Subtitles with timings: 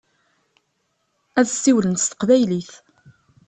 [1.39, 2.71] Ad siwlent s teqbaylit.